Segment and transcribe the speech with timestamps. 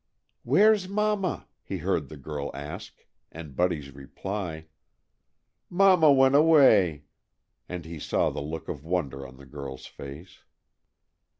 [0.41, 4.65] "Where's Mama?" he heard the girl ask, and Buddy's reply:
[5.69, 7.03] "Mama went away,"
[7.69, 10.39] and he saw the look of wonder on the girl's face.